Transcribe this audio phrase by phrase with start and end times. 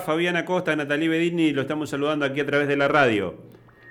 [0.00, 3.34] Fabiana Costa, Natalie Bedini, lo estamos saludando aquí a través de la radio.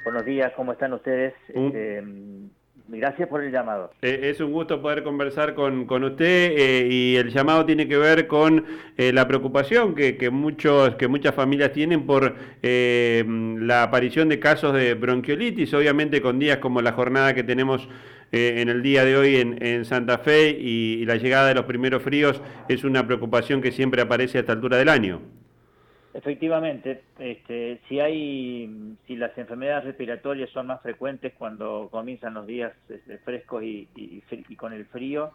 [0.03, 1.33] Buenos días, ¿cómo están ustedes?
[1.49, 2.01] Este,
[2.87, 3.91] gracias por el llamado.
[4.01, 8.27] Eh, es un gusto poder conversar con, usted eh, y el llamado tiene que ver
[8.27, 8.65] con
[8.97, 14.93] eh, la preocupación que, muchos, que muchas familias tienen por la aparición de casos de
[14.93, 17.87] bronquiolitis, obviamente con días como la jornada que tenemos
[18.31, 22.41] en el día de hoy en, Santa Fe y, la llegada de los primeros fríos
[22.67, 25.21] es una preocupación que siempre aparece a esta altura del año.
[26.17, 32.73] Efectivamente, este, si hay, si las enfermedades respiratorias son más frecuentes cuando comienzan los días
[32.89, 33.87] este, frescos y,
[34.57, 35.29] con el frío,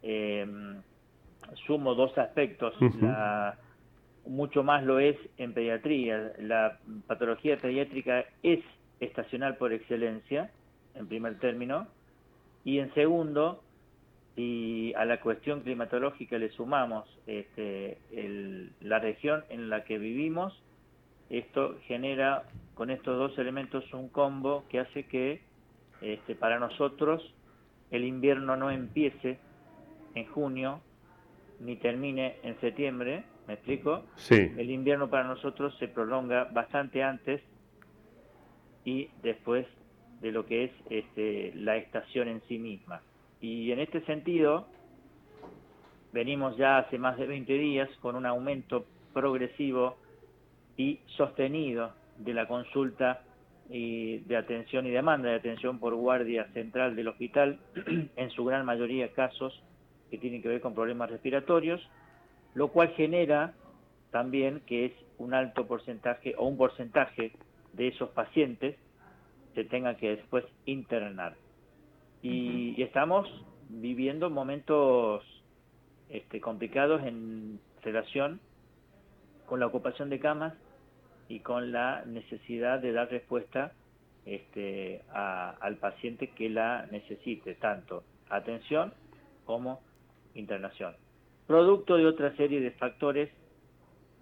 [0.00, 0.80] em,
[1.66, 2.74] sumo dos aspectos.
[4.24, 6.32] mucho más lo es en pediatría.
[6.38, 8.60] La patología pediátrica es
[9.00, 10.50] estacional por excelencia,
[10.94, 11.86] en primer término,
[12.64, 13.62] y en segundo,
[14.38, 17.98] y a la cuestión climatológica le sumamos este,
[18.80, 20.62] la región en la que vivimos,
[21.28, 25.42] esto genera con estos dos elementos un combo que hace que
[26.00, 27.34] este, para nosotros
[27.90, 29.40] el invierno no empiece
[30.14, 30.82] en junio
[31.58, 34.04] ni termine en septiembre, ¿me explico?
[34.14, 34.52] Sí.
[34.56, 37.42] El invierno para nosotros se prolonga bastante antes
[38.84, 39.66] y después
[40.20, 43.02] de lo que es este, la estación en sí misma.
[43.40, 44.66] Y en este sentido,
[46.12, 49.96] venimos ya hace más de 20 días con un aumento progresivo
[50.76, 53.22] y sostenido de la consulta
[53.70, 57.58] y de atención y demanda de atención por guardia central del hospital,
[58.16, 59.62] en su gran mayoría casos
[60.10, 61.80] que tienen que ver con problemas respiratorios,
[62.54, 63.52] lo cual genera
[64.10, 67.32] también que es un alto porcentaje o un porcentaje
[67.74, 68.76] de esos pacientes
[69.54, 71.34] se tenga que después internar
[72.22, 73.28] y, estamos
[73.68, 75.22] viviendo momentos
[76.08, 78.40] este, complicados en relación
[79.46, 80.54] con la ocupación de camas
[81.28, 83.72] y con la necesidad de dar respuesta
[84.24, 88.92] este, al paciente que la necesite, tanto atención
[89.44, 89.80] como
[90.34, 90.94] internación.
[91.46, 93.30] Producto de otra serie de factores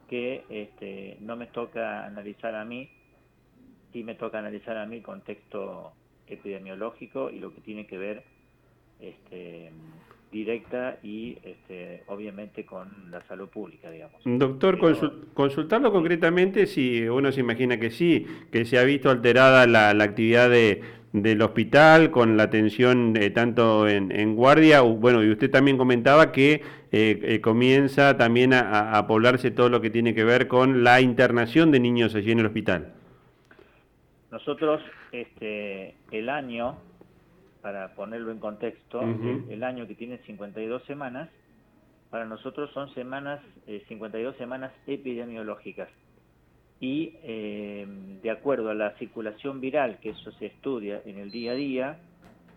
[0.09, 2.89] que este, no me toca analizar a mí,
[3.93, 5.93] sí me toca analizar a mí contexto
[6.29, 8.23] epidemiológico y lo que tiene que ver
[9.01, 9.71] este,
[10.33, 14.21] directa y este, obviamente con la salud pública, digamos.
[14.25, 14.79] Doctor,
[15.35, 20.51] consultarlo concretamente si uno se imagina que sí, que se ha visto alterada la, actividad
[20.51, 20.83] de,
[21.13, 26.63] del hospital con la atención eh, tanto en, guardia, bueno, y usted también comentaba que
[26.93, 31.01] eh, eh, comienza también a, a, poblarse todo lo que tiene que ver con la
[31.01, 32.93] internación de niños allí en el hospital.
[34.31, 34.83] Nosotros,
[35.13, 36.77] este, el año,
[37.63, 41.29] para ponerlo en contexto, el, año que tiene 52 semanas,
[42.11, 43.41] para nosotros son semanas,
[43.89, 45.89] 52 eh, semanas epidemiológicas.
[46.81, 47.87] Y eh,
[48.23, 51.99] de acuerdo a la circulación viral, que eso se estudia en el día a día,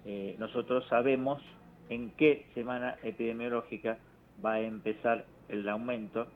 [0.05, 1.41] eh, nosotros sabemos
[1.89, 3.97] en qué semana epidemiológica
[4.43, 6.27] va a empezar el aumento,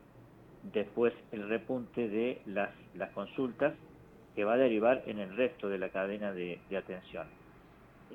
[0.73, 3.73] después el repunte de las, las consultas
[4.35, 7.27] que va a derivar en el resto de la cadena de, atención.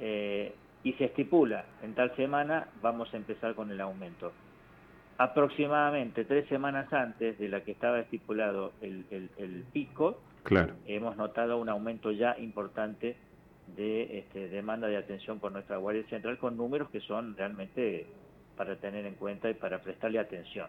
[0.01, 0.53] Eh,
[0.85, 4.33] y se estipula, en tal semana vamos a empezar con el aumento.
[5.19, 10.75] Aproximadamente tres semanas antes de la que estaba estipulado el, pico, claro.
[10.87, 13.17] hemos notado un aumento ya importante
[13.77, 18.07] de este, demanda de atención por nuestra Guardia Central con números que son realmente
[18.57, 20.69] para tener en cuenta y para prestarle atención.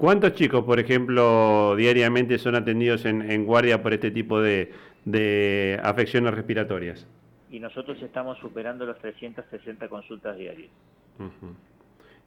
[0.00, 7.06] ¿Cuántos chicos, por ejemplo, diariamente son atendidos en, guardia por este tipo de, afecciones respiratorias?
[7.50, 10.70] Y nosotros estamos superando las 360 consultas diarias.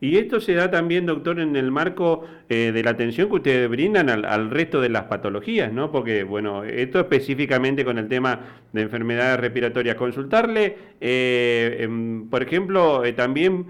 [0.04, 3.70] Y esto se da también, doctor, en el marco eh, de la atención que ustedes
[3.70, 5.94] brindan al, resto de las patologías, ¿no?
[5.94, 9.96] Porque, bueno, esto específicamente con el tema de enfermedades respiratorias.
[9.96, 13.66] Consultarle, eh, em, por ejemplo, eh, también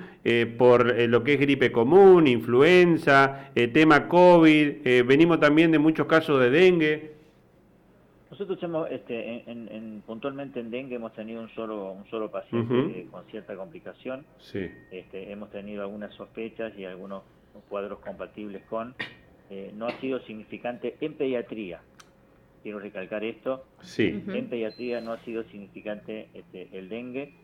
[0.58, 6.50] por lo que es gripe común, influenza, tema COVID, venimos también de muchos casos de
[6.50, 7.12] dengue.
[8.34, 13.24] Nosotros hemos, este, en, puntualmente en dengue hemos tenido un solo un solo paciente con
[13.26, 14.26] cierta complicación.
[14.40, 14.72] Sí.
[14.90, 17.22] Este, hemos tenido algunas sospechas y algunos
[17.70, 18.96] cuadros compatibles con.
[19.52, 21.82] Eh, no ha sido significante en pediatría.
[22.64, 23.66] Quiero recalcar esto.
[23.84, 24.24] Sí.
[24.28, 27.36] En pediatría no ha sido significante este, el dengue,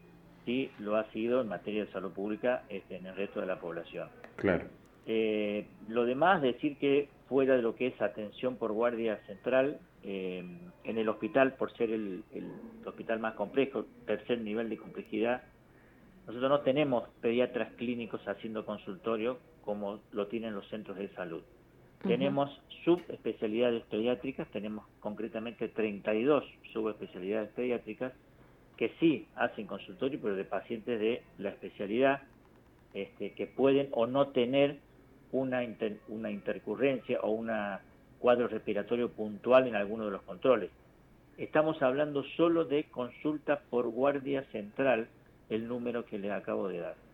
[0.43, 3.59] sí lo ha sido en materia de salud pública este, en el resto de la
[3.59, 4.09] población.
[4.37, 4.65] Claro.
[5.05, 10.43] Eh, lo demás, decir que fuera de lo que es atención por guardia central, eh,
[10.83, 12.23] en el hospital, por ser el,
[12.85, 15.43] hospital más complejo, tercer nivel de complejidad,
[16.25, 21.41] nosotros no tenemos pediatras clínicos haciendo consultorio como lo tienen los centros de salud.
[22.03, 22.49] Tenemos
[22.85, 28.13] subespecialidades pediátricas, tenemos concretamente 32 subespecialidades pediátricas
[28.77, 32.21] que sí hacen consultorio, pero de pacientes de la especialidad
[32.93, 34.77] este, que pueden o no tener
[35.33, 35.61] una,
[36.07, 37.51] una intercurrencia o un
[38.19, 40.69] cuadro respiratorio puntual en alguno de los controles.
[41.37, 45.07] Estamos hablando solo de consulta por guardia central,
[45.49, 47.08] el número que les acabo de dar.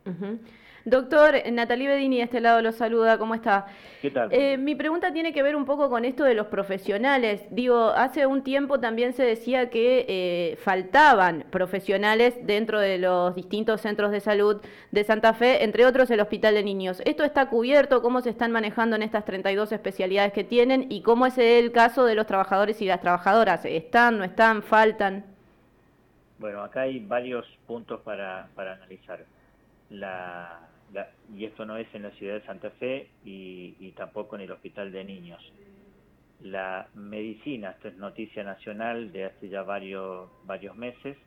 [0.86, 3.66] Doctor, Natalie Bedini de este lado lo saluda, ¿cómo está?
[4.04, 4.30] ¿Qué tal?
[4.32, 7.44] Eh, mi pregunta tiene que ver un poco con esto de los profesionales.
[7.50, 13.82] Digo, hace un tiempo también se decía que eh, faltaban profesionales dentro de los distintos
[13.82, 14.62] centros de salud
[14.92, 17.02] de Santa Fe, entre otros el Hospital de Niños.
[17.04, 18.04] ¿Esto está cubierto?
[18.04, 20.86] ¿Cómo se están manejando en estas 32 especialidades que tienen?
[20.92, 23.66] ¿Y cómo es el caso de los trabajadores y las trabajadoras?
[23.66, 25.26] ¿Están, no están, faltan?
[26.38, 29.26] Bueno, acá hay varios puntos para, para analizar.
[29.90, 30.68] La,
[31.36, 34.92] y esto no es en la ciudad de Santa Fe y, tampoco en el Hospital
[34.92, 35.42] de Niños.
[36.42, 41.18] La medicina, esto es noticia nacional de hace ya varios, varios meses,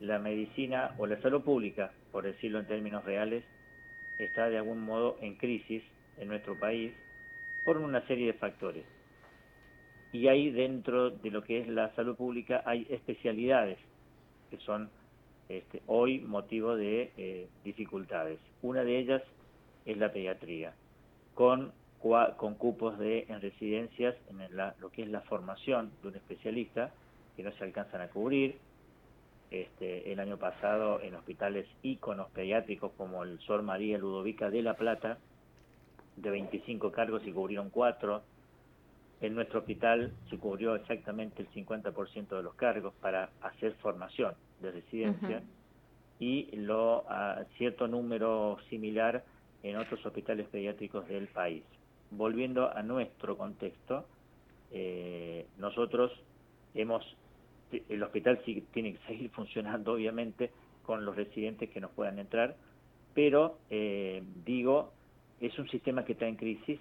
[0.00, 3.44] la medicina o la salud pública, por decirlo en términos reales,
[4.18, 5.82] está de algún modo en crisis
[6.18, 6.92] en nuestro país
[7.64, 8.84] por una serie de factores.
[10.12, 13.78] Y ahí dentro de lo que es la salud pública hay especialidades
[14.50, 14.90] que son
[15.50, 18.38] este, hoy motivo de eh, dificultades.
[18.62, 19.20] Una de ellas
[19.84, 20.74] es la pediatría,
[21.34, 21.72] con,
[22.36, 24.38] con cupos de, en residencias en
[24.78, 26.92] lo que es la formación de un especialista
[27.36, 28.58] que no se alcanzan a cubrir.
[29.50, 34.74] Este, el año pasado en hospitales íconos pediátricos como el Sol María Ludovica de La
[34.74, 35.18] Plata,
[36.14, 38.22] de 25 cargos y cubrieron 4.
[39.22, 44.72] En nuestro hospital se cubrió exactamente el 50% de los cargos para hacer formación de
[44.72, 45.42] residencia
[46.20, 49.24] y lo a cierto número similar
[49.62, 51.64] en otros hospitales pediátricos del país.
[52.10, 54.06] Volviendo a nuestro contexto,
[54.70, 56.12] eh, nosotros
[56.74, 57.04] hemos,
[57.88, 60.50] el hospital sí tiene que seguir funcionando obviamente
[60.84, 62.56] con los residentes que nos puedan entrar,
[63.14, 64.92] pero eh, digo,
[65.40, 66.78] es un sistema que está en crisis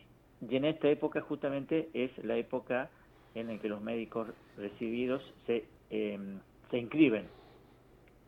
[0.48, 2.90] y en esta época justamente es la época
[3.36, 4.28] en la que los médicos
[4.58, 6.20] recibidos se, eh,
[6.72, 7.39] se inscriben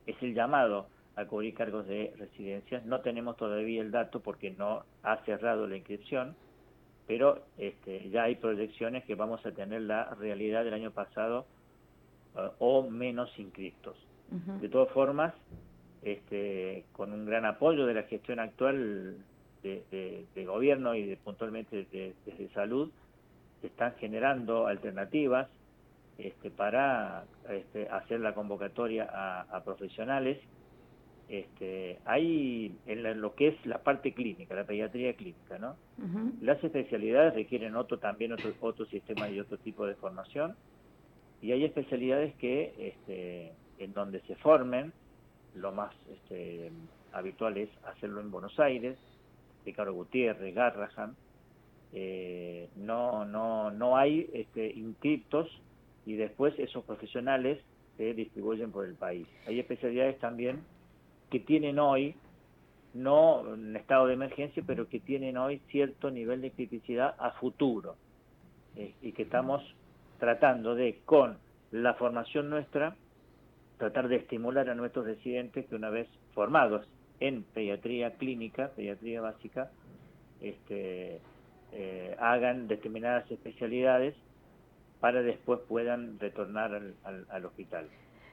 [0.05, 2.81] es el llamado a cubrir cargos de residencia.
[2.85, 6.35] No tenemos todavía el dato porque no ha cerrado la inscripción,
[7.07, 11.45] pero este, ya hay proyecciones que vamos a tener la realidad del año pasado
[12.37, 13.97] eh, o menos inscriptos.
[14.61, 15.33] De todas formas,
[16.03, 19.17] este, con un gran apoyo de la gestión actual
[19.61, 22.89] de, gobierno y de, puntualmente desde salud,
[23.59, 25.49] se están generando alternativas
[26.27, 30.39] este, para este, hacer la convocatoria a, profesionales.
[31.29, 35.77] Este, hay en lo que es la parte clínica, la pediatría clínica, ¿no?
[36.41, 40.57] Las especialidades requieren otro también otro, otro sistema y otro tipo de formación
[41.41, 44.93] y hay especialidades que este, en donde se formen,
[45.55, 46.71] lo más este,
[47.11, 48.97] habitual es hacerlo en Buenos Aires,
[49.65, 51.15] Ricardo Gutiérrez, Garrahan,
[51.93, 55.49] eh, no, no, no hay este, inscriptos
[56.05, 57.59] y después esos profesionales
[57.97, 59.27] se distribuyen por el país.
[59.47, 60.61] Hay especialidades también
[61.29, 62.15] que tienen hoy,
[62.93, 67.95] no en estado de emergencia, pero que tienen hoy cierto nivel de criticidad a futuro
[68.75, 69.61] eh, y que estamos
[70.19, 71.37] tratando de, con
[71.71, 72.95] la formación nuestra,
[73.77, 76.87] tratar de estimular a nuestros residentes que una vez formados
[77.19, 79.71] en pediatría clínica, pediatría básica,
[80.41, 81.19] este,
[81.71, 84.15] eh, hagan determinadas especialidades
[85.01, 87.87] para después puedan retornar al, hospital.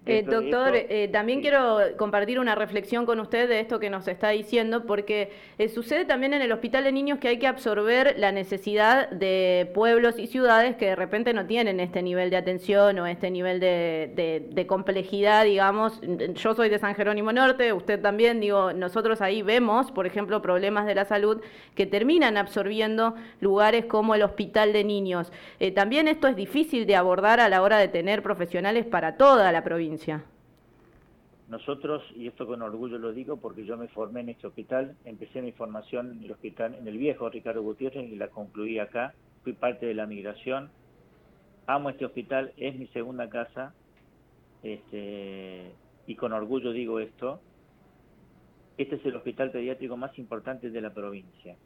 [0.08, 4.30] Eh, doctor, eh, también quiero compartir una reflexión con usted de esto que nos está
[4.30, 8.32] diciendo, porque eh, sucede también en el Hospital de Niños que hay que absorber la
[8.32, 13.06] necesidad de pueblos y ciudades que de repente no tienen este nivel de atención o
[13.06, 16.00] este nivel de, complejidad, digamos.
[16.34, 20.86] Yo soy de San Jerónimo Norte, usted también, digo, nosotros ahí vemos, por ejemplo, problemas
[20.86, 21.42] de la salud
[21.74, 25.32] que terminan absorbiendo lugares como el Hospital de Niños.
[25.74, 29.62] también esto es difícil de abordar a la hora de tener profesionales para toda la
[29.62, 29.97] provincia.
[31.48, 35.40] Nosotros, y esto con orgullo lo digo porque yo me formé en este hospital, empecé
[35.40, 39.54] mi formación en el hospital, en el viejo Ricardo Gutiérrez y la concluí acá, fui
[39.54, 40.70] parte de la migración,
[41.66, 43.72] amo este hospital, es mi segunda casa,
[44.62, 45.72] este,
[46.06, 47.40] y con orgullo digo esto,
[48.76, 51.56] este es el hospital pediátrico más importante de la provincia.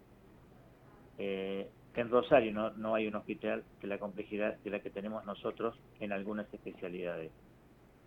[1.19, 5.25] Eh, en Rosario no, no hay un hospital de la complejidad de la que tenemos
[5.27, 7.33] nosotros en algunas especialidades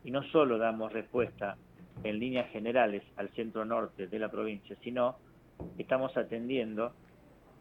[0.05, 1.57] y no solo damos respuesta
[2.03, 5.15] en líneas generales al centro norte de la provincia, sino
[5.79, 6.93] estamos atendiendo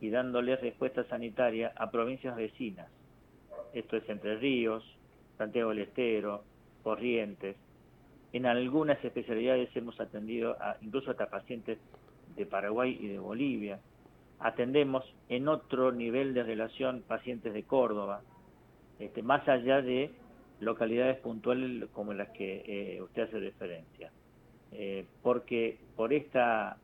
[0.00, 2.88] y dándole respuesta sanitaria a provincias vecinas.
[3.72, 4.84] Esto es Entre Ríos,
[5.38, 6.44] Santiago del Estero,
[6.82, 7.56] Corrientes.
[8.34, 11.78] En algunas especialidades hemos atendido a, incluso hasta pacientes
[12.36, 13.80] de Paraguay y de Bolivia.
[14.38, 18.20] Atendemos en otro nivel de relación pacientes de Córdoba,
[18.98, 20.10] este, más allá de
[20.61, 24.11] localidades puntuales como las que eh, usted hace referencia.
[24.73, 26.76] Eh, porque por esta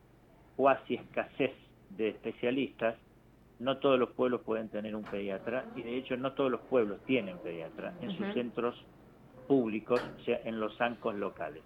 [0.55, 1.51] cuasi escasez
[1.89, 2.95] de especialistas,
[3.59, 6.99] no todos los pueblos pueden tener un pediatra y de hecho no todos los pueblos
[7.05, 8.75] tienen pediatra en sus centros
[9.47, 11.63] públicos, o sea, en los zancos locales.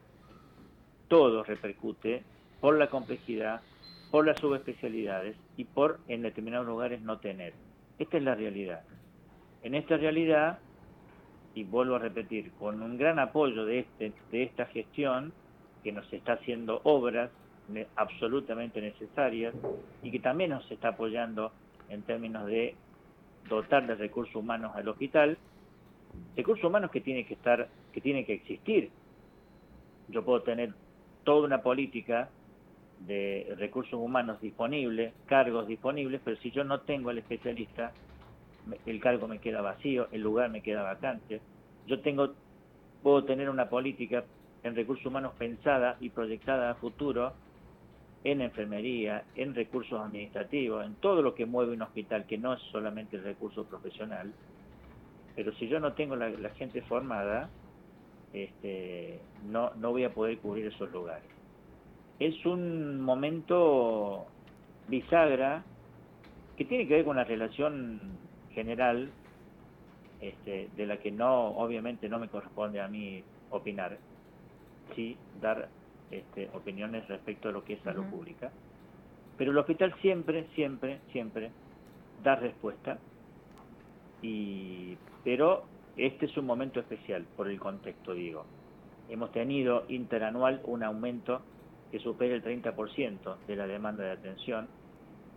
[1.08, 2.24] Todo repercute
[2.60, 3.62] por la complejidad,
[4.12, 7.54] por las subespecialidades y por en determinados lugares no tener.
[8.00, 8.82] Esta es la realidad.
[9.62, 10.60] En esta realidad,
[11.56, 15.34] y vuelvo a repetir, con un gran apoyo de, este, de esta gestión,
[15.84, 17.32] que nos está haciendo obras
[17.96, 19.54] absolutamente necesarias
[20.04, 21.52] y que también nos está apoyando
[21.90, 22.76] en términos de
[23.48, 25.38] dotar de recursos humanos al hospital,
[26.36, 28.90] recursos humanos que tienen que estar, que tienen que existir.
[30.10, 30.74] Yo puedo tener
[31.24, 32.30] toda una política
[33.00, 37.92] de recursos humanos disponibles, cargos disponibles, pero si yo no tengo al especialista,
[38.86, 41.42] el cargo me queda vacío, el lugar me queda vacante.
[41.88, 42.34] Yo tengo,
[43.04, 44.24] puedo tener una política
[44.64, 47.34] en recursos humanos pensada y proyectada a futuro
[48.24, 52.62] en enfermería, en recursos administrativos, en todo lo que mueve un hospital, que no es
[52.72, 54.34] solamente el recurso profesional.
[55.36, 57.50] Pero si yo no tengo la, gente formada,
[58.34, 61.30] este, no, no voy a poder cubrir esos lugares.
[62.20, 64.26] Es un momento
[64.88, 65.64] bisagra
[66.58, 68.00] que tiene que ver con la relación
[68.56, 69.12] general,
[70.22, 73.98] este, de la que no, obviamente no me corresponde a mí opinar,
[74.96, 75.70] sí dar
[76.10, 78.52] este, opiniones respecto a lo que es salud pública.
[79.38, 81.52] Pero el hospital siempre, siempre, siempre
[82.24, 82.98] da respuesta,
[84.22, 85.66] y, pero
[85.98, 88.46] este es un momento especial por el contexto, digo.
[89.10, 91.42] Hemos tenido interanual un aumento
[91.92, 94.68] que supera el 30% de la demanda de atención,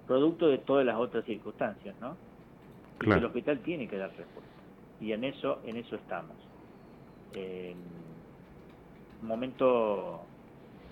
[0.07, 2.17] producto de todas las otras circunstancias, ¿no?
[3.01, 4.53] El hospital tiene que dar respuesta.
[5.01, 6.37] Y en eso, en eso estamos.
[9.23, 10.23] momento,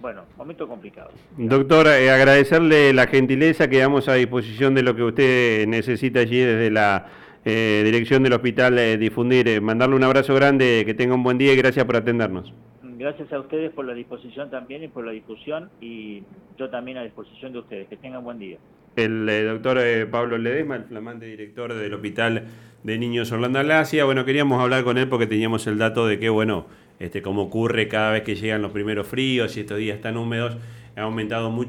[0.01, 1.11] bueno, momento complicado.
[1.37, 6.71] Doctor, eh, agradecerle la gentileza, quedamos a disposición de lo que usted necesita allí desde
[6.71, 7.07] la
[7.45, 9.61] eh, dirección del hospital eh, difundir.
[9.61, 12.53] mandarle un abrazo grande, que tenga un buen día y gracias por atendernos.
[12.99, 16.23] Gracias a ustedes por la disposición también y por la discusión y
[16.59, 17.88] yo también a disposición de ustedes.
[17.88, 18.59] Que tengan buen día
[18.97, 22.45] el eh, doctor eh, Pablo Ledesma, el flamante director del Hospital
[22.83, 24.05] de Niños Orlando Alasia.
[24.05, 26.67] Bueno, queríamos hablar con él porque teníamos el dato de que, bueno,
[26.99, 30.57] este, como ocurre cada vez que llegan los primeros fríos y estos días tan húmedos,
[30.97, 31.65] ha aumentado mucho